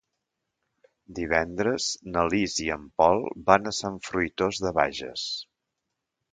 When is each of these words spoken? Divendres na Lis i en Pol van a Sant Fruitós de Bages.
Divendres 1.19 1.89
na 2.15 2.25
Lis 2.35 2.57
i 2.65 2.67
en 2.77 2.89
Pol 3.03 3.23
van 3.53 3.73
a 3.73 3.77
Sant 3.83 4.03
Fruitós 4.09 4.65
de 4.67 4.75
Bages. 4.83 5.31